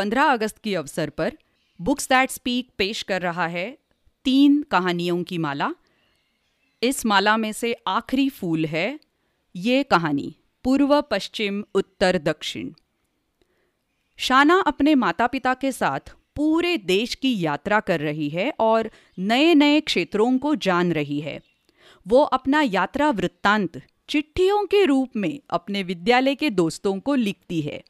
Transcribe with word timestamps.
15 0.00 0.24
अगस्त 0.24 0.58
के 0.58 0.76
अवसर 0.76 1.10
पर 1.10 1.38
बुक्स 1.80 2.08
दैट 2.08 2.30
स्पीक 2.30 2.70
पेश 2.78 3.02
कर 3.02 3.22
रहा 3.22 3.46
है 3.46 3.78
तीन 4.24 4.62
कहानियों 4.62 5.22
की 5.22 5.38
माला। 5.38 5.74
इस 6.82 7.06
माला 7.06 7.36
में 7.36 7.52
से 7.52 7.76
आखिरी 7.86 8.28
फूल 8.28 8.66
है 8.66 9.00
ये 9.56 9.82
कहानी, 9.82 10.36
पूर्व, 10.64 11.00
पश्चिम, 11.00 11.64
उत्तर, 11.74 12.18
दक्षिण। 12.18 12.72
शाना 14.16 14.60
अपने 14.66 14.94
माता 14.94 15.26
पिता 15.26 15.54
के 15.54 15.72
साथ 15.72 16.00
पूरे 16.36 16.76
देश 16.76 17.14
की 17.14 17.40
यात्रा 17.40 17.80
कर 17.80 18.00
रही 18.00 18.28
है 18.28 18.52
और 18.60 18.90
नए 19.18 19.54
नए 19.54 19.80
क्षेत्रों 19.80 20.38
को 20.38 20.54
जान 20.54 20.92
रही 20.92 21.20
है। 21.20 21.40
वो 22.06 22.22
अपना 22.22 22.62
यात्रा 22.62 23.10
वृत्तांत 23.10 23.82
चिट्ठियों 24.08 24.66
के 24.66 24.84
रूप 24.84 25.10
में 25.16 25.40
अपने 25.50 25.82
विद्यालय 25.82 26.34
के 26.34 26.50
दोस्तों 26.50 27.00
को 27.00 27.14
लिखती 27.14 27.60
है। 27.60 27.84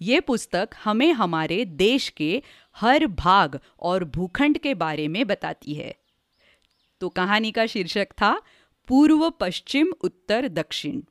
ये 0.00 0.20
पुस्तक 0.20 0.68
हमें 0.84 1.12
हमारे 1.12 1.64
देश 1.64 2.08
के 2.08 2.42
हर 2.76 3.06
भाग 3.06 3.60
और 3.80 4.04
भूखंड 4.04 4.58
के 4.58 4.74
बारे 4.74 5.08
में 5.08 5.26
बताती 5.26 5.74
है। 5.74 5.96
तो 7.00 7.08
कहानी 7.08 7.52
का 7.52 7.66
शीर्षक 7.66 8.08
था, 8.12 8.42
पूर्व 8.88 9.30
पश्चिम, 9.30 9.92
उत्तर 10.00 10.48
दक्षिण। 10.48 11.02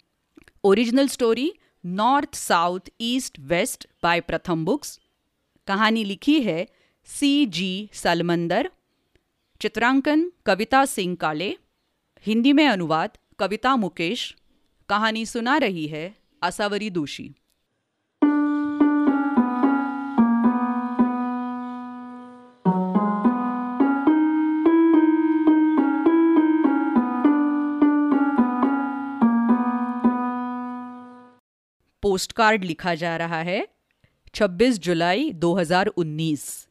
Original 0.64 1.08
story, 1.08 1.54
north 1.86 2.36
south 2.36 2.80
east 3.02 3.40
west 3.40 3.88
by 4.04 4.22
Pratham 4.22 4.66
books. 4.66 5.00
कहानी 5.68 6.04
लिखी 6.04 6.42
है 6.42 6.68
सी 7.06 7.46
जी 7.46 7.90
सलमंदर। 7.94 8.72
चित्रांकन 9.62 10.32
कविता 10.46 10.86
सिंह 10.86 11.16
काले। 11.16 11.58
हिंदी 12.22 12.54
में 12.54 12.68
अनुवाद 12.68 13.18
कविता 13.40 13.76
मुकेश। 13.76 14.36
कहानी 14.90 15.26
सुना 15.26 15.58
रही 15.58 15.88
है 15.88 16.16
असावरी 16.42 16.90
दोषी। 16.90 17.36
पोस्ट 32.04 32.32
कार्ड 32.32 32.64
लिखा 32.64 32.96
जा 32.96 33.18
रहा 33.18 33.42
है। 33.42 33.68
26 34.34 34.80
जुलाई 34.80 35.32
2019 35.32 36.68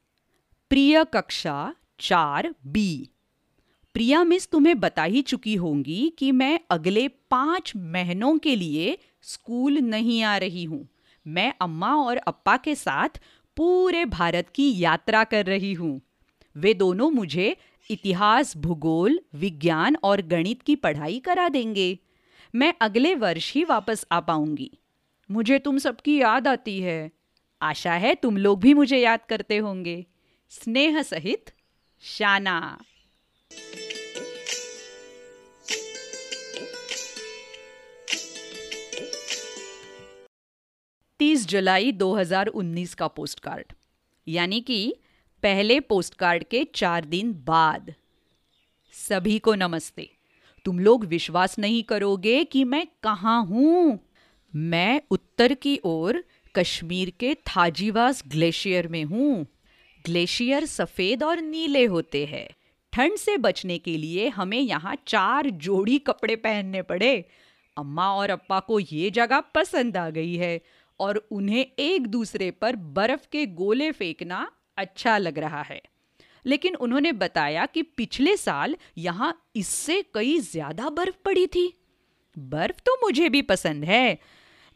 प्रिय 0.71 1.05
कक्षा 1.05 1.75
चार 2.01 2.55
बी। 2.67 3.09
प्रिया 3.95 4.25
मिस 4.25 4.51
तुम्हें 4.51 4.81
बता 4.81 5.03
ही 5.03 5.23
चुकी 5.23 5.55
होंगी 5.55 6.13
कि 6.19 6.33
मैं 6.33 6.61
अगले 6.71 7.09
पाँच 7.09 7.73
महीनों 7.77 8.39
के 8.39 8.57
लिए 8.57 8.99
स्कूल 9.23 9.79
नहीं 9.79 10.23
आ 10.23 10.37
रही 10.37 10.65
हूँ। 10.65 10.89
मैं 11.27 11.55
अम्मा 11.61 11.95
और 11.95 12.17
अप्पा 12.17 12.57
के 12.57 12.75
साथ 12.75 13.21
पूरे 13.57 14.05
भारत 14.05 14.49
की 14.55 14.79
यात्रा 14.79 15.25
कर 15.25 15.47
रही 15.47 15.73
हूँ। 15.73 16.01
वे 16.57 16.75
दोनों 16.75 17.11
मुझे 17.11 17.57
इतिहास, 17.91 18.57
भूगोल, 18.57 19.21
विज्ञान 19.35 19.97
और 20.03 20.23
गणित 20.23 20.63
की 20.63 20.77
पढ़ाई 20.77 21.19
करा 21.19 21.49
देंगे। 21.49 21.99
मैं 22.55 22.75
अगले 22.81 23.15
वर्ष 23.15 23.53
ही 23.53 23.65
वापस 23.65 24.07
आ 24.13 24.21
पाऊँगी। 24.21 24.71
मुझे 25.33 25.59
तुम 25.59 25.79
सबकी 25.79 26.21
याद 26.21 26.49
आती 26.49 26.81
है। 26.81 27.11
आशा 27.63 27.93
है 27.93 28.15
तुम 28.15 28.37
लोग 28.37 28.61
भी 28.61 28.75
मुझे 28.75 28.99
याद 28.99 29.21
करते 29.29 29.57
होंगे। 29.57 30.07
स्नेह 30.51 31.03
सहित 31.03 31.51
शाना। 32.01 32.85
तीस 41.19 41.47
जुलाई 41.47 41.93
2019 41.93 42.95
का 42.95 43.07
पोस्ट 43.07 43.41
कार्ड 43.41 43.73
यानी 44.29 44.61
कि 44.61 44.97
पहले 45.43 45.81
पोस्ट 45.81 46.15
कार्ड 46.15 46.45
के 46.45 46.65
चार 46.65 47.05
दिन 47.05 47.33
बाद। 47.33 47.95
सभी 48.93 49.39
को 49.39 49.55
नमस्ते। 49.55 50.11
तुम 50.65 50.79
लोग 50.79 51.05
विश्वास 51.05 51.59
नहीं 51.59 51.83
करोगे 51.83 52.45
कि 52.45 52.65
मैं 52.65 52.87
कहाँ 53.03 53.45
हूँ। 53.47 54.12
मैं 54.55 55.01
उत्तर 55.11 55.53
की 55.55 55.79
ओर 55.85 56.23
कश्मीर 56.55 57.11
के 57.21 57.35
थाजीवास 57.35 58.23
ग्लेशियर 58.27 58.89
में 58.89 59.05
हूँ। 59.05 59.47
ग्लेशियर 60.05 60.65
सफ़ेद 60.65 61.23
और 61.23 61.41
नीले 61.41 61.85
होते 61.85 62.25
हैं। 62.27 62.49
ठंड 62.93 63.17
से 63.17 63.37
बचने 63.37 63.79
के 63.79 63.97
लिए 63.97 64.29
हमें 64.29 64.59
यहाँ 64.59 64.97
चार 65.07 65.49
जोड़ी 65.51 65.99
कपड़े 65.99 66.37
पहनने 66.37 66.83
पड़े। 66.83 67.15
अम्मा 67.77 68.11
और 68.13 68.31
अप्पा 68.31 68.59
को 68.61 68.79
ये 68.81 69.11
जगह 69.11 69.41
पसंद 69.55 69.97
आ 69.97 70.09
गई 70.11 70.35
है 70.37 70.61
और 71.01 71.17
उन्हें 71.33 71.67
एक 71.79 72.07
दूसरे 72.07 72.51
पर 72.51 72.77
बर्फ़ 72.77 73.27
के 73.33 73.47
गोले 73.47 73.91
फेंकना 73.93 74.51
अच्छा 74.79 75.17
लग 75.19 75.39
रहा 75.39 75.63
है। 75.63 75.81
लेकिन 76.45 76.75
उन्होंने 76.75 77.13
बताया 77.13 77.67
कि 77.67 77.83
पिछले 77.83 78.37
साल 78.37 78.77
यहाँ 78.99 79.35
इससे 79.57 80.03
कई 80.15 80.39
ज़्यादा 80.41 80.91
बर्फ़ 80.91 81.17
पड़ी 81.25 81.47
थी। 81.47 81.67
बर्फ़ 82.37 82.81
तो 82.87 82.99
मुझे 83.03 83.29
भी 83.29 83.43
पसंद 83.43 83.85
है 83.85 84.19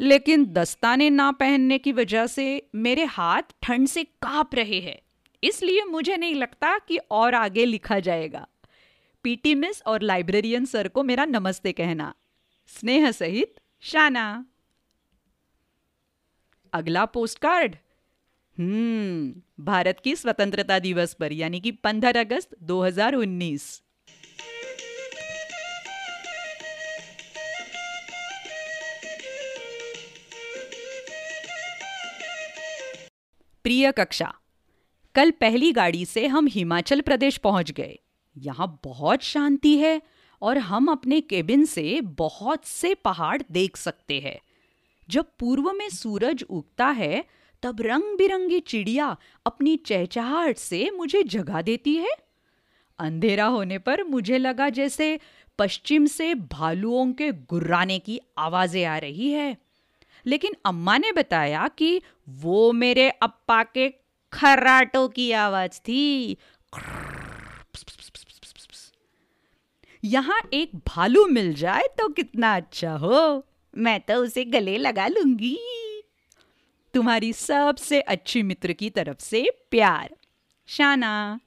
लेकिन 0.00 0.46
दस्ताने 0.46 1.10
ना 1.10 1.32
पहनने 1.32 1.78
की 1.78 1.92
वजह 1.92 2.26
से 2.26 2.68
मेरे 2.74 3.04
हाथ 3.04 3.42
ठंड 3.62 3.88
से 3.88 4.04
काँप 4.04 4.54
रहे 4.54 4.80
हैं। 4.80 4.98
इसलिए 5.44 5.84
मुझे 5.84 6.16
नहीं 6.16 6.34
लगता 6.34 6.78
कि 6.78 6.96
और 6.96 7.34
आगे 7.34 7.64
लिखा 7.64 8.00
जाएगा। 8.00 8.48
पीटी 9.22 9.54
मिस 9.54 9.82
और 9.82 10.02
लाइब्रेरियन 10.02 10.64
सर 10.64 10.88
को 10.88 11.02
मेरा 11.02 11.24
नमस्ते 11.24 11.72
कहना। 11.72 12.14
स्नेह 12.66 13.10
सहित, 13.10 13.54
शाना। 13.80 14.46
अगला 16.72 17.04
पोस्ट 17.04 17.38
कार्ड 17.38 17.76
हम्म 18.58 19.64
भारत 19.64 20.00
की 20.04 20.16
स्वतंत्रता 20.16 20.78
दिवस 20.78 21.14
पर, 21.14 21.32
यानी 21.32 21.60
कि 21.60 21.70
15 21.70 22.20
अगस्त 22.20 22.56
2019 22.62 23.82
प्रिय 33.66 33.90
कक्षा, 33.92 34.32
कल 35.14 35.30
पहली 35.30 35.70
गाड़ी 35.72 36.04
से 36.04 36.26
हम 36.26 36.46
हिमाचल 36.46 37.00
प्रदेश 37.00 37.36
पहुँच 37.36 37.70
गए। 37.70 37.98
यहाँ 38.36 38.80
बहुत 38.84 39.22
शांति 39.22 39.74
है 39.76 40.02
और 40.42 40.58
हम 40.58 40.88
अपने 40.88 41.20
केबिन 41.20 41.64
से 41.64 42.00
बहुत 42.00 42.64
से 42.64 42.94
पहाड़ 42.94 43.42
देख 43.52 43.76
सकते 43.76 44.20
हैं। 44.20 44.38
जब 45.08 45.32
पूर्व 45.38 45.72
में 45.72 45.88
सूरज 45.88 46.44
उगता 46.50 46.86
है, 46.86 47.24
तब 47.62 47.80
रंग 47.80 48.16
बिरंगी 48.18 48.60
चिड़िया 48.60 49.16
अपनी 49.46 49.76
चहचहाहट 49.76 50.56
से 50.56 50.90
मुझे 50.90 51.22
जगा 51.22 51.62
देती 51.62 51.96
है। 51.96 52.16
अंधेरा 52.98 53.46
होने 53.46 53.78
पर 53.78 54.04
मुझे 54.04 54.38
लगा 54.38 54.68
जैसे 54.68 55.18
पश्चिम 55.58 56.06
से 56.06 56.34
भालुओं 56.34 57.12
के 57.12 57.32
गुर्राने 57.32 57.98
की 57.98 58.20
आवाज़ें 58.38 58.84
आ 58.84 58.98
रही 58.98 59.30
है। 59.30 59.56
लेकिन 60.26 60.56
अम्मा 60.64 60.98
ने 60.98 61.12
बताया 61.12 61.68
कि 61.68 62.02
वो 62.28 62.72
मेरे 62.72 63.10
अप्पा 63.10 63.62
के 63.62 63.94
खराटों 64.32 65.08
की 65.08 65.32
आवाज़ 65.32 65.80
थी। 65.80 66.36
यहाँ 70.04 70.40
एक 70.52 70.70
भालू 70.76 71.26
मिल 71.26 71.54
जाए 71.54 71.82
तो 71.82 72.08
कितना 72.08 72.56
अच्छा 72.56 72.92
हो। 72.92 73.46
मैं 73.76 74.00
तो 74.00 74.14
उसे 74.14 74.44
गले 74.44 74.78
लगा 74.78 75.06
लूँगी। 75.06 75.58
तुम्हारी 76.94 77.32
सबसे 77.32 78.00
अच्छी 78.00 78.42
मित्र 78.42 78.72
की 78.72 78.90
तरफ़ 78.90 79.18
से 79.18 79.50
प्यार। 79.70 80.16
शाना। 80.66 81.40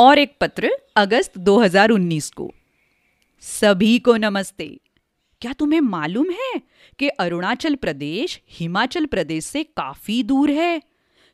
और 0.00 0.18
एक 0.18 0.36
पत्र 0.40 0.70
अगस्त 0.96 1.38
2019 1.38 2.30
को। 2.30 2.52
सभी 3.40 3.98
को 3.98 4.16
नमस्ते। 4.16 4.80
क्या 5.40 5.52
तुम्हें 5.52 5.80
मालूम 5.80 6.30
है 6.30 6.60
कि 6.98 7.08
अरुणाचल 7.08 7.74
प्रदेश 7.74 8.40
हिमाचल 8.50 9.06
प्रदेश 9.06 9.44
से 9.44 9.64
काफ़ी 9.64 10.22
दूर 10.22 10.50
है? 10.50 10.82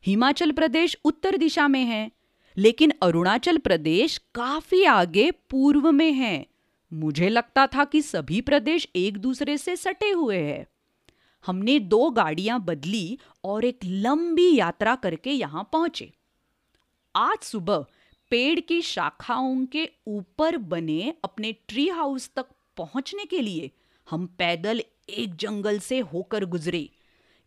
हिमाचल 0.06 0.50
प्रदेश 0.50 0.96
उत्तर 1.04 1.36
दिशा 1.36 1.68
में 1.68 1.84
है, 1.84 2.10
लेकिन 2.56 2.92
अरुणाचल 3.02 3.58
प्रदेश 3.58 4.20
काफ़ी 4.34 4.84
आगे 4.84 5.30
पूर्व 5.30 5.92
में 5.92 6.12
है। 6.12 6.46
मुझे 6.92 7.28
लगता 7.28 7.66
था 7.66 7.84
कि 7.84 8.02
सभी 8.02 8.40
प्रदेश 8.40 8.88
एक 8.96 9.18
दूसरे 9.18 9.58
से 9.58 9.76
सटे 9.76 10.10
हुए 10.10 10.38
हैं। 10.38 10.66
हमने 11.46 11.78
दो 11.78 12.10
गाड़ियाँ 12.10 12.64
बदली 12.64 13.18
और 13.44 13.64
एक 13.64 13.78
लंबी 13.84 14.56
यात्रा 14.56 14.94
करके 14.94 15.30
यहाँ 15.30 15.68
पहुँचे। 15.72 16.12
आज 17.16 17.38
सुबह 17.38 17.84
पेड़ 18.30 18.60
की 18.60 18.80
शाखाओं 18.82 19.64
के 19.66 19.88
ऊपर 20.06 20.56
बने 20.56 21.14
अपने 21.24 21.52
ट्री 21.68 21.88
हाउस 21.88 22.30
तक 22.36 22.46
पहुँचने 22.76 23.24
के 23.24 23.40
लिए 23.40 23.70
हम 24.06 24.26
पैदल 24.38 24.82
एक 25.08 25.36
जंगल 25.36 25.78
से 25.78 25.98
होकर 25.98 26.44
गुजरे। 26.44 26.88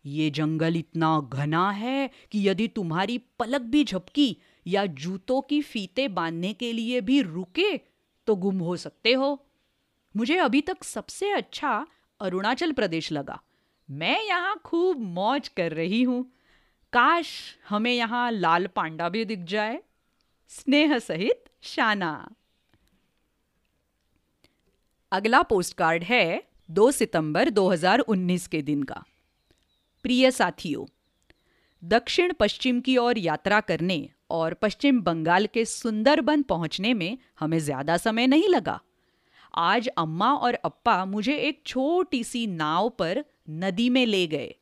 ये 0.04 0.30
जंगल 0.30 0.76
इतना 0.76 1.20
घना 1.32 1.70
है 1.70 2.10
कि 2.32 2.48
यदि 2.48 2.68
तुम्हारी 2.68 3.18
पलक 3.38 3.60
भी 3.60 3.84
झपकी 3.84 4.36
या 4.66 4.84
जूतों 4.86 5.40
की 5.40 5.60
फीते 5.62 6.08
बांधने 6.08 6.52
के 6.52 6.72
लिए 6.72 7.00
भी 7.00 7.20
रुके 7.22 7.76
तो 8.26 8.36
गुम 8.36 8.58
हो 8.58 8.76
सकते 8.76 9.12
हो। 9.12 9.46
मुझे 10.14 10.36
अभी 10.36 10.60
तक 10.60 10.84
सबसे 10.84 11.30
अच्छा 11.30 11.86
अरुणाचल 12.20 12.72
प्रदेश 12.72 13.12
लगा। 13.12 13.40
मैं 13.88 14.22
यहाँ 14.24 14.60
खूब 14.64 15.00
मौज 15.00 15.48
कर 15.48 15.72
रही 15.72 16.02
हूँ। 16.02 16.22
काश 16.92 17.28
हमें 17.68 17.92
यहाँ 17.92 18.30
लाल 18.32 18.66
पांडा 18.66 19.08
भी 19.08 19.24
दिख 19.24 19.38
जाए। 19.44 19.78
स्नेह 20.50 20.98
सहित 20.98 21.44
शाना। 21.62 22.12
अगला 25.12 25.42
पोस्टकार्ड 25.42 26.04
है 26.04 26.42
2 26.70 26.90
सितंबर 26.92 27.50
2019 27.50 28.46
के 28.46 28.62
दिन 28.62 28.82
का। 28.82 29.02
प्रिय 30.04 30.30
साथियों, 30.30 30.84
दक्षिण 31.82 32.32
पश्चिम 32.32 32.80
की 32.80 32.96
ओर 32.96 33.18
यात्रा 33.18 33.60
करने 33.60 34.08
और 34.30 34.54
पश्चिम 34.54 35.00
बंगाल 35.00 35.46
के 35.46 35.64
सुंदरबन 35.64 36.42
पहुँचने 36.42 36.94
में 36.94 37.18
हमें 37.40 37.58
ज़्यादा 37.58 37.96
समय 37.96 38.26
नहीं 38.26 38.48
लगा। 38.48 38.80
आज 39.54 39.88
अम्मा 39.88 40.32
और 40.34 40.54
अप्पा 40.54 41.04
मुझे 41.04 41.36
एक 41.38 41.62
छोटी 41.66 42.24
सी 42.24 42.46
नाव 42.46 42.88
पर 42.88 43.24
नदी 43.50 43.88
में 43.90 44.04
ले 44.06 44.26
गए। 44.26 44.54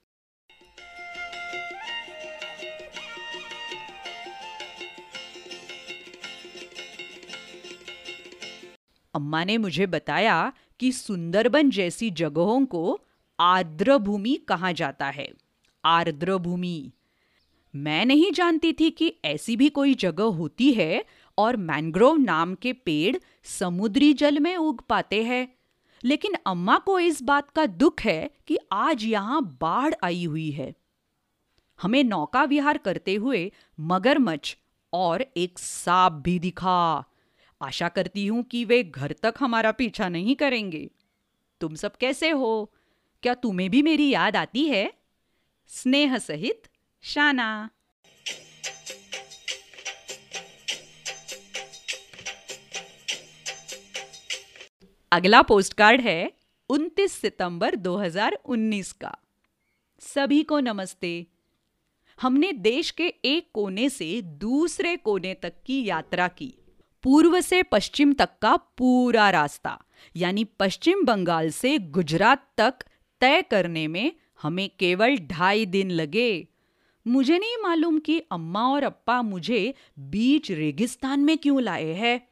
अम्मा 9.14 9.44
ने 9.44 9.58
मुझे 9.58 9.86
बताया 9.86 10.52
कि 10.80 10.92
सुंदरबन 10.92 11.70
जैसी 11.70 12.10
जगहों 12.10 12.66
को 12.66 13.00
आर्द्र 13.40 13.98
भूमि 13.98 14.34
कहा 14.48 14.72
जाता 14.72 15.06
है। 15.06 15.32
आर्द्र 15.84 16.36
भूमि 16.36 16.92
मैं 17.76 18.06
नहीं 18.06 18.32
जानती 18.32 18.72
थी 18.72 18.90
कि 18.90 19.14
ऐसी 19.24 19.56
भी 19.56 19.68
कोई 19.68 19.94
जगह 19.94 20.24
होती 20.24 20.72
है 20.72 21.04
और 21.38 21.56
मैंग्रोव 21.56 22.16
नाम 22.16 22.54
के 22.54 22.72
पेड़ 22.72 23.16
समुद्री 23.44 24.12
जल 24.12 24.38
में 24.38 24.56
उग 24.56 24.80
पाते 24.80 25.22
हैं। 25.22 25.54
लेकिन 26.04 26.34
अम्मा 26.46 26.78
को 26.78 26.98
इस 26.98 27.22
बात 27.22 27.50
का 27.50 27.66
दुख 27.66 28.00
है 28.00 28.30
कि 28.46 28.58
आज 28.72 29.04
यहाँ 29.04 29.58
बाढ़ 29.60 29.94
आई 30.04 30.24
हुई 30.24 30.50
है। 30.50 30.74
हमें 31.82 32.04
नौका 32.04 32.44
विहार 32.44 32.78
करते 32.78 33.14
हुए 33.14 33.52
मगरमच्छ 33.80 34.56
और 34.92 35.22
एक 35.36 35.58
सांप 35.58 36.12
भी 36.12 36.38
दिखा। 36.38 37.04
आशा 37.62 37.88
करती 37.88 38.26
हूँ 38.26 38.42
कि 38.42 38.64
वे 38.64 38.82
घर 38.82 39.12
तक 39.12 39.34
हमारा 39.40 39.70
पीछा 39.70 40.08
नहीं 40.08 40.36
करेंगे। 40.36 40.90
तुम 41.60 41.74
सब 41.74 41.96
कैसे 41.96 42.30
हो? 42.30 42.72
क्या 43.22 43.34
तुम्हें 43.34 43.70
भी 43.70 43.82
मेरी 43.82 44.10
याद 44.10 44.36
आती 44.36 44.64
है? 44.64 44.92
स्नेह 45.66 46.18
सहित, 46.18 46.62
शाना। 47.02 47.70
अगला 55.12 55.42
पोस्टकार्ड 55.42 56.00
है 56.00 56.32
29 56.70 57.12
सितंबर 57.12 57.74
2019 57.74 58.92
का। 58.92 59.18
सभी 60.00 60.42
को 60.42 60.60
नमस्ते। 60.60 61.26
हमने 62.20 62.52
देश 62.52 62.90
के 62.90 63.14
एक 63.24 63.50
कोने 63.54 63.88
से 63.88 64.22
दूसरे 64.22 64.96
कोने 64.96 65.34
तक 65.34 65.52
की 65.66 65.84
यात्रा 65.84 66.28
की। 66.28 66.54
पूर्व 67.02 67.40
से 67.40 67.62
पश्चिम 67.62 68.12
तक 68.12 68.28
का 68.42 68.56
पूरा 68.56 69.30
रास्ता, 69.30 69.84
यानी 70.16 70.44
पश्चिम 70.44 71.04
बंगाल 71.04 71.50
से 71.50 71.78
गुजरात 71.78 72.46
तक 72.56 72.74
तय 73.20 73.42
करने 73.42 73.88
में 73.88 74.12
हमें 74.42 74.70
केवल 74.78 75.16
ढाई 75.16 75.66
दिन 75.66 75.90
लगे। 75.90 76.48
मुझे 77.06 77.38
नहीं 77.38 77.56
मालूम 77.62 77.98
कि 77.98 78.18
अम्मा 78.18 78.68
और 78.68 78.82
अप्पा 78.82 79.22
मुझे 79.22 79.74
बीच 79.98 80.50
रेगिस्तान 80.50 81.20
में 81.20 81.38
क्यों 81.38 81.62
लाए 81.62 81.92
हैं। 81.92 82.28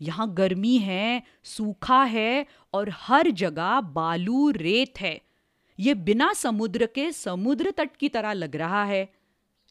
यहाँ 0.00 0.34
गर्मी 0.34 0.78
है, 0.78 1.22
सूखा 1.44 2.02
है 2.04 2.46
और 2.72 2.90
हर 2.92 3.30
जगह 3.30 3.80
बालू 3.80 4.50
रेत 4.50 5.00
है। 5.00 5.20
ये 5.80 5.94
बिना 5.94 6.32
समुद्र 6.32 6.86
के 6.86 7.12
समुद्र 7.12 7.70
तट 7.70 7.96
की 7.96 8.08
तरह 8.08 8.32
लग 8.32 8.56
रहा 8.56 8.84
है। 8.84 9.12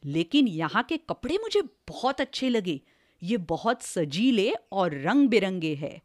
लेकिन 0.04 0.48
यहाँ 0.48 0.82
के 0.82 0.96
कपड़े 0.96 1.38
मुझे 1.42 1.62
बहुत 1.88 2.20
अच्छे 2.20 2.48
लगे। 2.48 2.80
ये 3.24 3.36
बहुत 3.36 3.82
सजीले 3.82 4.54
और 4.72 5.00
रंग 5.00 5.28
बिरंगे 5.28 5.74
हैं। 5.74 6.02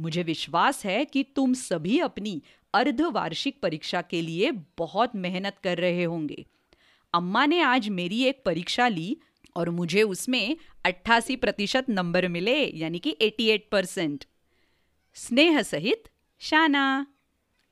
मुझे 0.00 0.22
विश्वास 0.22 0.86
है 0.86 1.04
कि 1.04 1.22
तुम 1.22 1.54
सभी 1.54 1.98
अपनी 1.98 2.42
अर्धवार्षिक 2.74 3.60
परीक्षा 3.62 4.02
के 4.02 4.22
लिए 4.22 4.50
बहुत 4.78 5.16
मेहनत 5.16 5.56
कर 5.64 5.78
रहे 5.78 6.04
होंगे। 6.04 6.46
अम्मा 7.14 7.46
ने 7.46 7.60
आज 7.60 7.88
मेरी 7.88 8.24
एक 8.24 8.42
परीक्षा 8.44 8.88
ली 8.88 9.16
और 9.56 9.70
मुझे 9.70 10.02
उसमें 10.02 10.56
88 10.84 11.36
प्रतिशत 11.36 11.86
नंबर 11.88 12.28
मिले, 12.28 12.78
यानी 12.78 12.98
कि 12.98 13.16
88 13.20 13.68
परसेंट। 13.72 14.24
स्नेह 15.14 15.62
सहित, 15.62 16.04
शाना। 16.38 17.06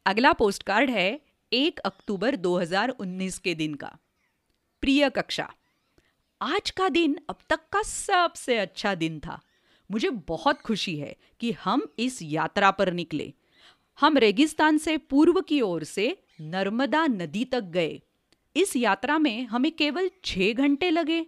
अगला 0.06 0.32
पोस्ट 0.32 0.62
कार्ड 0.62 0.90
है 0.90 1.20
एक 1.52 1.78
अक्टूबर 1.78 2.36
2019 2.36 3.38
के 3.38 3.54
दिन 3.54 3.74
का। 3.74 3.98
प्रिय 4.80 5.10
कक्षा 5.10 5.52
आज 6.40 6.70
का 6.70 6.88
दिन 6.88 7.18
अब 7.30 7.38
तक 7.50 7.60
का 7.72 7.82
सबसे 7.82 8.58
अच्छा 8.58 8.94
दिन 8.94 9.20
था। 9.20 9.40
मुझे 9.90 10.10
बहुत 10.10 10.60
खुशी 10.60 10.96
है 10.96 11.16
कि 11.40 11.52
हम 11.52 11.88
इस 11.98 12.18
यात्रा 12.22 12.70
पर 12.70 12.92
निकले। 12.92 13.34
हम 14.00 14.18
रेगिस्तान 14.18 14.78
से 14.78 14.98
पूर्व 14.98 15.40
की 15.40 15.60
ओर 15.60 15.84
से 15.84 16.22
नर्मदा 16.40 17.06
नदी 17.06 17.44
तक 17.44 17.60
गए। 17.60 18.00
इस 18.56 18.76
यात्रा 18.76 19.18
में 19.18 19.46
हमें 19.46 19.72
केवल 19.72 20.10
छह 20.24 20.52
घंटे 20.52 20.90
लगे। 20.90 21.26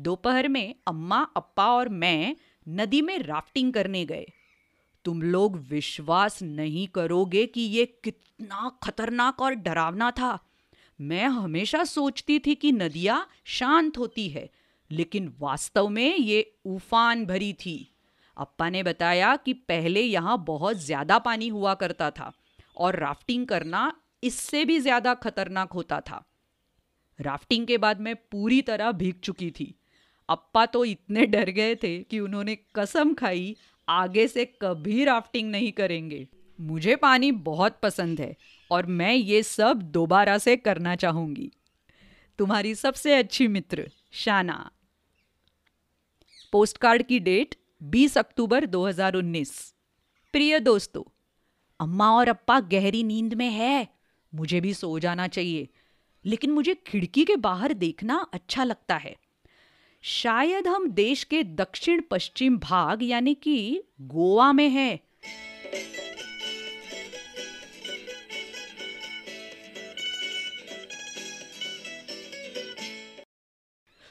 दोपहर 0.00 0.48
में 0.48 0.74
अम्मा, 0.86 1.22
अप्पा 1.36 1.66
और 1.66 1.88
मैं 1.88 2.36
नदी 2.68 3.02
में 3.02 3.18
राफ्टिंग 3.18 3.72
करने 3.72 4.04
गए। 4.04 4.26
तुम 5.04 5.22
लोग 5.22 5.56
विश्वास 5.56 6.42
नहीं 6.42 6.88
करोगे 6.88 7.46
कि 7.46 7.60
ये 7.60 7.84
कितना 8.04 8.78
खतरनाक 8.82 9.42
और 9.42 9.54
डरावना 9.54 10.10
था। 10.10 10.38
मैं 10.98 11.24
हमेशा 11.26 11.82
सोचती 11.84 12.38
थी 12.38 12.54
कि 12.54 12.72
नदियाँ 12.72 13.26
शांत 13.46 13.98
होती 13.98 14.28
है, 14.28 14.48
लेकिन 14.90 15.32
वास्तव 15.40 15.88
में 15.88 16.16
ये 16.16 16.40
उफान 16.66 17.24
भरी 17.26 17.52
थी। 17.52 17.76
अप्पा 18.36 18.68
ने 18.70 18.82
बताया 18.82 19.34
कि 19.36 19.52
पहले 19.52 20.00
यहाँ 20.00 20.42
बहुत 20.44 20.76
ज़्यादा 20.76 21.18
पानी 21.18 21.48
हुआ 21.48 21.74
करता 21.74 22.10
था 22.10 22.32
और 22.76 22.98
राफ्टिंग 22.98 23.46
करना 23.46 23.92
इससे 24.22 24.64
भी 24.64 24.78
ज़्यादा 24.80 25.14
खतरनाक 25.14 25.72
होता 25.72 26.00
था। 26.00 26.24
राफ्टिंग 27.18 27.66
के 27.66 27.78
बाद 27.78 28.00
मैं 28.00 28.14
पूरी 28.32 28.60
तरह 28.62 28.92
भीग 28.92 29.20
चुकी 29.20 29.50
थी। 29.50 29.74
अप्पा 30.28 30.64
तो 30.66 30.84
इतने 30.84 31.26
डर 31.26 31.50
गए 31.50 31.74
थे 31.74 31.98
कि 32.00 32.20
उन्होंने 32.20 32.56
कसम 32.76 33.12
खाई, 33.14 33.56
आगे 33.88 34.26
से 34.28 34.44
कभी 34.62 35.04
राफ्टिंग 35.04 35.50
नहीं 35.50 35.70
करेंगे। 35.72 36.26
मुझे 36.60 36.96
पानी 36.96 37.32
बहुत 37.32 37.78
पसंद 37.82 38.20
है 38.20 38.36
और 38.70 38.86
मैं 38.86 39.14
ये 39.14 39.42
सब 39.42 39.82
दोबारा 39.82 40.38
से 40.38 40.56
करना 40.56 40.96
चाहूँगी। 40.96 41.52
तुम्हारी 42.38 42.74
सबसे 42.74 43.14
अच्छी 43.14 43.48
मित्र, 43.48 43.90
शाना। 44.12 44.70
पोस्टकार्ड 46.52 47.02
की 47.02 47.18
डेट 47.18 47.54
20 47.82 48.18
अक्टूबर 48.18 48.66
2019 48.66 49.74
प्रिय 50.32 50.60
दोस्तों, 50.60 51.02
अम्मा 51.80 52.10
और 52.10 52.28
अप्पा 52.28 52.60
गहरी 52.60 53.02
नींद 53.02 53.34
में 53.34 53.50
है, 53.50 53.88
मुझे 54.34 54.60
भी 54.60 54.74
सो 54.74 54.98
जाना 54.98 55.28
चाहिए, 55.28 55.68
लेकिन 56.24 56.50
मुझे 56.50 56.74
खिड़की 56.74 57.24
के 57.24 57.36
बाहर 57.36 57.72
देखना 57.72 58.26
अच्छा 58.32 58.64
लगता 58.64 58.96
है। 58.96 59.16
शायद 60.02 60.68
हम 60.68 60.88
देश 60.90 61.24
के 61.24 61.42
दक्षिण 61.42 62.02
पश्चिम 62.10 62.58
भाग, 62.58 63.02
यानी 63.02 63.34
कि 63.34 63.84
गोवा 64.00 64.52
में 64.52 64.68
हैं। 64.68 65.00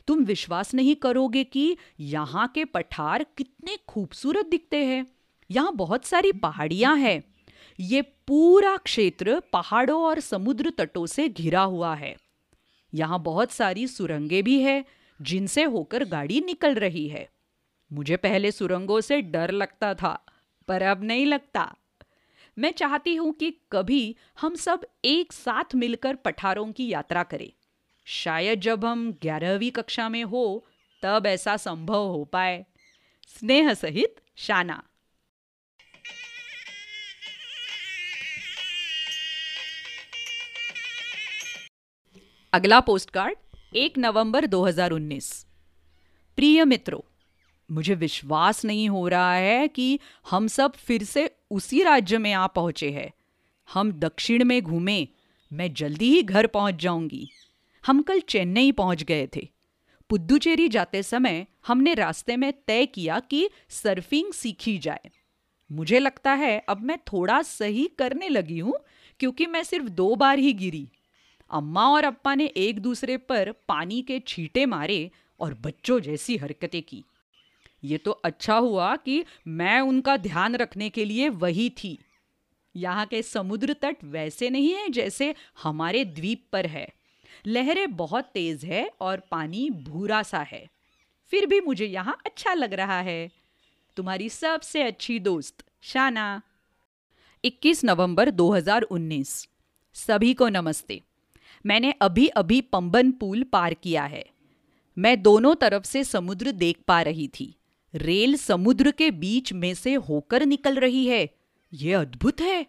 तुम 0.07 0.23
विश्वास 0.23 0.73
नहीं 0.73 0.95
करोगे 0.95 1.43
कि 1.43 1.77
यहाँ 1.99 2.51
के 2.55 2.65
पठार 2.65 3.23
कितने 3.23 3.77
खूबसूरत 3.87 4.45
दिखते 4.45 4.85
हैं। 4.85 5.07
यहाँ 5.51 5.75
बहुत 5.75 6.05
सारी 6.05 6.31
पहाड़ियाँ 6.31 6.97
हैं। 6.97 7.23
ये 7.79 8.01
पूरा 8.01 8.77
क्षेत्र 8.77 9.41
पहाड़ों 9.53 10.03
और 10.03 10.19
समुद्र 10.19 10.69
तटों 10.69 11.05
से 11.05 11.29
घिरा 11.29 11.61
हुआ 11.61 11.95
है। 11.95 12.15
यहाँ 12.93 13.23
बहुत 13.23 13.51
सारी 13.51 13.87
सुरंगें 13.87 14.43
भी 14.43 14.61
है, 14.61 14.85
जिनसे 15.21 15.63
होकर 15.63 16.05
गाड़ी 16.05 16.41
निकल 16.41 16.75
रही 16.75 17.07
है। 17.07 17.29
मुझे 17.93 18.15
पहले 18.15 18.51
सुरंगों 18.51 19.01
से 19.01 19.21
डर 19.21 19.51
लगता 19.51 19.93
था, 19.93 20.25
पर 20.67 20.81
अब 20.81 21.03
नहीं 21.03 21.25
लगता। 21.25 21.75
मैं 22.59 22.71
चाहती 22.71 23.15
हूँ 23.15 23.33
कि 23.33 23.57
कभी 23.71 24.15
हम 24.41 24.55
सब 24.55 24.85
एक 25.05 25.33
साथ 25.33 25.75
मिलकर 25.75 26.15
पठारों 26.15 26.71
की 26.71 26.87
यात्रा 26.87 27.23
करें। 27.23 27.51
शायद 28.05 28.59
जब 28.59 28.85
हम 28.85 29.11
ग्यारहवीं 29.21 29.71
कक्षा 29.71 30.09
में 30.09 30.23
हो, 30.23 30.67
तब 31.03 31.23
ऐसा 31.25 31.57
संभव 31.57 32.07
हो 32.07 32.23
पाए। 32.23 32.65
स्नेह 33.27 33.73
सहित 33.73 34.15
शाना। 34.35 34.83
अगला 42.53 42.79
पोस्ट 42.79 43.09
कार्ड 43.09 43.37
एक 43.75 43.97
नवंबर 43.97 44.45
2019 44.45 45.45
प्रिय 46.35 46.65
मित्रों, 46.65 47.01
मुझे 47.71 47.95
विश्वास 47.95 48.65
नहीं 48.65 48.89
हो 48.89 49.07
रहा 49.07 49.33
है 49.33 49.67
कि 49.67 49.99
हम 50.29 50.47
सब 50.47 50.75
फिर 50.75 51.03
से 51.03 51.35
उसी 51.51 51.83
राज्य 51.83 52.17
में 52.17 52.33
आ 52.33 52.47
पहुँचे 52.47 52.91
हैं। 52.91 53.11
हम 53.73 53.91
दक्षिण 53.91 54.43
में 54.43 54.61
घूमे, 54.61 55.07
मैं 55.53 55.73
जल्दी 55.73 56.09
ही 56.09 56.23
घर 56.23 56.47
पहुँच 56.47 56.75
जाऊँगी। 56.75 57.29
हम 57.83 58.01
कल 58.01 58.19
चेन्नई 58.19 58.71
पहुँच 58.71 59.03
गए 59.03 59.27
थे। 59.35 59.47
पुद्दुचेरी 60.09 60.67
जाते 60.67 61.03
समय 61.03 61.45
हमने 61.67 61.93
रास्ते 61.93 62.35
में 62.37 62.51
तय 62.67 62.85
किया 62.85 63.19
कि 63.19 63.49
सर्फिंग 63.69 64.33
सीखी 64.33 64.77
जाए। 64.77 65.09
मुझे 65.69 65.99
लगता 65.99 66.33
है 66.33 66.57
अब 66.69 66.81
मैं 66.81 66.97
थोड़ा 67.13 67.41
सही 67.41 67.85
करने 67.99 68.29
लगी 68.29 68.59
हूँ, 68.59 68.77
क्योंकि 69.19 69.45
मैं 69.45 69.63
सिर्फ़ 69.63 69.89
दो 69.89 70.15
बार 70.15 70.39
ही 70.39 70.53
गिरी। 70.53 70.87
अम्मा 71.51 71.87
और 71.89 72.03
अप्पा 72.03 72.35
ने 72.35 72.45
एक 72.45 72.79
दूसरे 72.79 73.17
पर 73.17 73.51
पानी 73.67 74.01
के 74.01 74.19
छींटे 74.19 74.65
मारे 74.65 75.09
और 75.39 75.53
बच्चों 75.53 75.99
जैसी 75.99 76.37
हरकतें 76.37 76.81
की। 76.81 77.03
ये 77.83 77.97
तो 77.97 78.11
अच्छा 78.11 78.55
हुआ 78.55 78.95
कि 78.95 79.23
मैं 79.47 79.79
उनका 79.81 80.17
ध्यान 80.17 80.55
रखने 80.55 80.89
के 80.89 81.05
लिए 81.05 81.29
वही 81.29 81.69
थी। 81.69 81.97
यहाँ 82.75 83.05
के 83.05 83.21
समुद्र 83.21 83.73
तट 83.73 84.03
वैसे 84.03 84.49
नहीं 84.49 84.73
है 84.73 84.89
जैसे 84.89 85.33
हमारे 85.63 86.05
द्वीप 86.05 86.43
पर 86.51 86.65
है। 86.65 86.87
लहरें 87.47 87.95
बहुत 87.95 88.25
तेज 88.33 88.65
है 88.65 88.91
और 89.01 89.19
पानी 89.31 89.69
भूरा 89.69 90.23
सा 90.23 90.39
है। 90.39 90.69
फिर 91.31 91.45
भी 91.45 91.59
मुझे 91.59 91.85
यहाँ 91.85 92.17
अच्छा 92.25 92.53
लग 92.53 92.73
रहा 92.73 93.01
है। 93.01 93.31
तुम्हारी 93.97 94.29
सबसे 94.29 94.83
अच्छी 94.83 95.19
दोस्त, 95.19 95.65
शाना। 95.81 96.41
21 97.43 97.85
नवंबर 97.85 98.29
2019 98.29 99.47
सभी 99.93 100.33
को 100.33 100.49
नमस्ते। 100.49 101.01
मैंने 101.65 101.91
अभी 101.91 102.27
अभी 102.27 102.61
पंबन 102.61 103.11
पुल 103.11 103.43
पार 103.43 103.73
किया 103.73 104.03
है। 104.03 104.25
मैं 104.97 105.21
दोनों 105.21 105.55
तरफ़ 105.55 105.83
से 105.83 106.03
समुद्र 106.03 106.51
देख 106.51 106.77
पा 106.87 107.01
रही 107.01 107.27
थी। 107.27 107.55
रेल 107.95 108.35
समुद्र 108.35 108.91
के 108.91 109.11
बीच 109.11 109.53
में 109.53 109.73
से 109.73 109.93
होकर 109.93 110.45
निकल 110.45 110.75
रही 110.75 111.07
है। 111.07 111.29
यह 111.73 111.99
अद्भुत 111.99 112.41
है। 112.41 112.65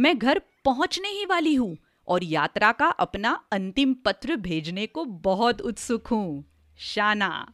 मैं 0.00 0.18
घर 0.18 0.38
पहुँचने 0.64 1.08
ही 1.08 1.24
वाली 1.24 1.54
हूँ। 1.54 1.76
और 2.10 2.24
यात्रा 2.24 2.72
का 2.72 2.86
अपना 2.98 3.30
अंतिम 3.52 3.94
पत्र 3.94 4.36
भेजने 4.36 4.86
को 4.86 5.04
बहुत 5.04 5.60
उत्सुक 5.60 6.06
हूँ। 6.06 6.44
शाना। 6.78 7.46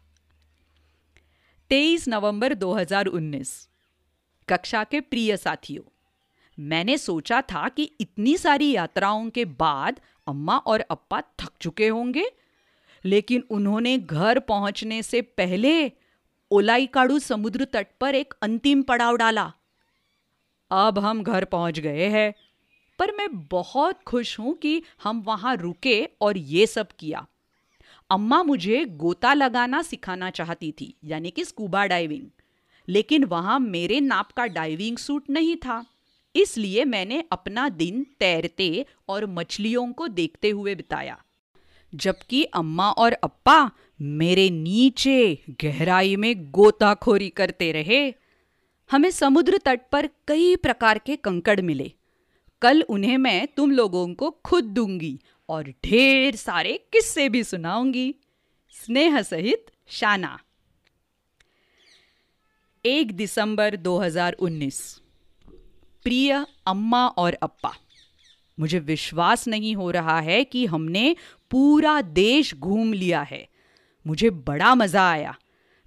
23 1.70 2.08
नवंबर 2.08 2.54
2019 2.54 3.52
कक्षा 4.48 4.82
के 4.84 5.00
प्रिय 5.00 5.36
साथियों, 5.36 5.82
मैंने 6.58 6.96
सोचा 6.98 7.40
था 7.42 7.68
कि 7.68 7.82
इतनी 8.00 8.36
सारी 8.36 8.70
यात्राओं 8.70 9.28
के 9.30 9.44
बाद 9.44 10.00
अम्मा 10.26 10.56
और 10.56 10.80
अप्पा 10.80 11.20
थक 11.20 11.50
चुके 11.60 11.88
होंगे, 11.88 12.26
लेकिन 13.04 13.44
उन्होंने 13.50 13.98
घर 13.98 14.38
पहुँचने 14.38 15.02
से 15.02 15.20
पहले 15.22 15.92
ओलाईकाड़ू 16.50 17.18
समुद्र 17.18 17.64
तट 17.64 17.86
पर 18.00 18.14
एक 18.14 18.34
अंतिम 18.42 18.82
पड़ाव 18.82 19.16
डाला। 19.16 19.52
अब 20.70 20.98
हम 20.98 21.22
घर 21.22 21.44
पहुँच 21.44 21.78
गए 21.80 22.06
हैं। 22.06 22.32
पर 22.98 23.12
मैं 23.12 23.28
बहुत 23.48 24.02
खुश 24.06 24.38
हूँ 24.38 24.54
कि 24.54 24.82
हम 25.02 25.22
वहाँ 25.22 25.56
रुके 25.56 26.08
और 26.20 26.38
ये 26.38 26.66
सब 26.66 26.88
किया। 26.98 27.26
अम्मा 28.10 28.42
मुझे 28.42 28.84
गोता 28.84 29.34
लगाना 29.34 29.82
सिखाना 29.82 30.30
चाहती 30.30 30.72
थी, 30.72 30.94
यानी 31.04 31.30
कि 31.30 31.44
स्कूबा 31.44 31.86
डाइविंग 31.86 32.26
लेकिन 32.88 33.24
वहाँ 33.24 33.58
मेरे 33.60 34.00
नाप 34.00 34.30
का 34.32 34.46
डाइविंग 34.46 34.96
सूट 34.96 35.30
नहीं 35.30 35.56
था। 35.56 35.84
इसलिए 36.34 36.84
मैंने 36.84 37.22
अपना 37.32 37.68
दिन 37.68 38.06
तैरते 38.20 38.86
और 39.08 39.26
मछलियों 39.26 39.92
को 39.92 40.08
देखते 40.08 40.50
हुए 40.50 40.74
बिताया। 40.74 41.18
जबकि 41.92 42.44
अम्मा 42.44 42.90
और 42.90 43.12
अप्पा 43.12 43.70
मेरे 44.00 44.48
नीचे 44.50 45.38
गहराई 45.62 46.16
में 46.16 46.50
गोताखोरी 46.50 47.28
करते 47.28 47.72
रहे। 47.72 48.14
हमें 48.90 49.10
समुद्र 49.10 49.58
तट 49.58 49.80
पर 49.92 50.08
कई 50.28 50.56
प्रकार 50.56 50.98
के 50.98 51.16
कंकड़ 51.16 51.60
मिले। 51.60 51.92
कल 52.62 52.82
उन्हें 52.82 53.16
मैं 53.18 53.46
तुम 53.46 53.70
लोगों 53.70 54.14
को 54.14 54.30
खुद 54.44 54.64
दूँगी 54.64 55.18
और 55.48 55.70
ढेर 55.84 56.36
सारे 56.36 56.72
किस्से 56.92 57.28
भी 57.28 57.42
सुनाऊँगी। 57.44 58.14
स्नेह 58.75 59.20
सहित 59.22 59.70
शाना। 59.88 60.38
एक 62.84 63.12
दिसंबर 63.12 63.76
2019 63.76 64.80
प्रिय 66.04 66.32
अम्मा 66.66 67.06
और 67.08 67.32
अप्पा, 67.32 67.72
मुझे 68.58 68.78
विश्वास 68.78 69.46
नहीं 69.48 69.75
हो 69.76 69.90
रहा 69.90 70.18
है 70.20 70.42
कि 70.44 70.64
हमने 70.66 71.14
पूरा 71.50 72.00
देश 72.00 72.54
घूम 72.54 72.92
लिया 72.92 73.22
है। 73.22 73.46
मुझे 74.06 74.30
बड़ा 74.30 74.75
मज़ा 74.75 75.08
आया। 75.10 75.34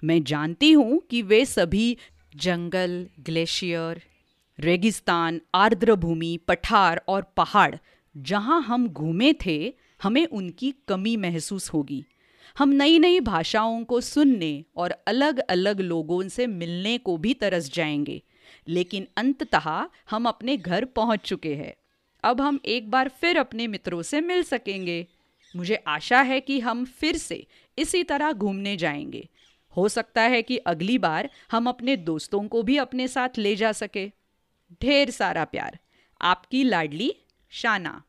मैं 0.03 0.23
जानती 0.23 0.71
हूँ 0.71 0.99
कि 1.09 1.21
वे 1.21 1.45
सभी 1.45 1.97
जंगल, 2.35 3.07
ग्लेशियर 3.19 4.01
रेगिस्तान 4.59 5.41
आर्द्र 5.55 5.95
भूमि 5.95 6.39
पठार 6.47 7.01
और 7.07 7.21
पहाड़, 7.37 7.75
जहाँ 8.17 8.61
हम 8.61 8.89
घूमे 8.89 9.33
थे, 9.45 9.73
हमें 10.03 10.27
उनकी 10.27 10.75
कमी 10.87 11.17
महसूस 11.17 11.73
होगी। 11.73 12.05
हम 12.57 12.69
नई 12.69 12.99
नई 12.99 13.19
भाषाओं 13.19 13.83
को 13.83 14.01
सुनने 14.01 14.63
और 14.75 14.91
अलग 15.07 15.39
अलग 15.39 15.79
लोगों 15.79 16.27
से 16.27 16.47
मिलने 16.47 16.97
को 16.97 17.17
भी 17.17 17.33
तरस 17.33 17.73
जाएँगे। 17.73 18.21
लेकिन 18.67 19.07
अंततः 19.17 19.87
हम 20.09 20.25
अपने 20.25 20.57
घर 20.57 20.85
पहुँच 20.85 21.19
चुके 21.19 21.55
हैं। 21.55 21.75
अब 22.23 22.41
हम 22.41 22.59
एक 22.65 22.91
बार 22.91 23.09
फिर 23.09 23.37
अपने 23.37 23.67
मित्रों 23.67 24.01
से 24.01 24.21
मिल 24.21 24.43
सकेंगे। 24.43 25.07
मुझे 25.55 25.75
आशा 25.75 26.21
है 26.21 26.41
कि 26.41 26.59
हम 26.59 26.85
फिर 26.85 27.17
से 27.17 27.47
इसी 27.77 28.03
तरह 28.03 28.31
घूमने 28.31 28.77
जाएँगे। 28.77 29.29
हो 29.77 29.89
सकता 29.89 30.21
है 30.21 30.41
कि 30.41 30.57
अगली 30.57 30.97
बार 30.97 31.29
हम 31.51 31.67
अपने 31.67 31.97
दोस्तों 31.97 32.47
को 32.47 32.63
भी 32.63 32.77
अपने 32.77 33.07
साथ 33.07 33.29
ले 33.37 33.55
जा 33.55 33.71
सके। 33.71 34.18
ढेर 34.73 35.09
सारा 35.09 35.43
प्यार। 35.43 35.79
आपकी 36.21 36.63
लाडली 36.63 37.15
शाना। 37.49 38.03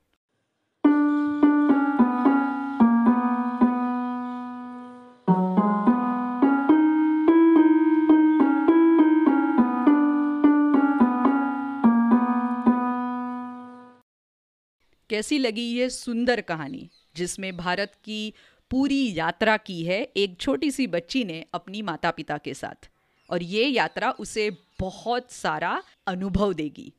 कैसी 15.10 15.38
लगी 15.38 15.62
ये 15.62 15.90
सुंदर 15.90 16.40
कहानी, 16.40 16.90
जिसमें 17.16 17.56
भारत 17.56 17.92
की 18.04 18.34
पूरी 18.70 19.18
यात्रा 19.18 19.56
की 19.56 19.84
है 19.84 20.02
एक 20.02 20.40
छोटी 20.40 20.70
सी 20.70 20.86
बच्ची 20.86 21.24
ने 21.24 21.44
अपनी 21.54 21.82
माता 21.82 22.10
पिता 22.10 22.38
के 22.38 22.54
साथ। 22.54 22.90
और 23.30 23.42
ये 23.42 23.66
यात्रा 23.66 24.10
उसे 24.10 24.50
बहुत 24.80 25.32
सारा 25.32 25.82
अनुभव 26.06 26.52
देगी। 26.52 26.92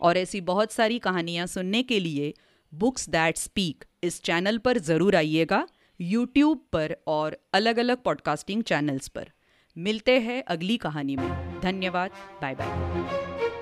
और 0.00 0.16
ऐसी 0.16 0.40
बहुत 0.40 0.72
सारी 0.72 0.98
कहानियाँ 0.98 1.46
सुनने 1.46 1.82
के 1.82 2.00
लिए 2.00 2.32
बुक्स 2.72 3.08
दैट 3.08 3.36
स्पीक 3.36 3.84
इस 4.04 4.22
चैनल 4.22 4.58
पर 4.58 4.78
ज़रूर 4.78 5.16
आइएगा 5.16 5.66
यूट्यूब 6.00 6.64
पर 6.72 6.96
और 7.06 7.36
अलग 7.54 7.78
अलग 7.78 8.02
पॉडकास्टिंग 8.02 8.62
चैनल्स 8.62 9.08
पर। 9.08 9.30
मिलते 9.76 10.18
हैं 10.20 10.42
अगली 10.44 10.76
कहानी 10.76 11.16
में। 11.16 11.60
धन्यवाद। 11.60 12.10
Bye 12.42 12.54
bye 12.54 13.61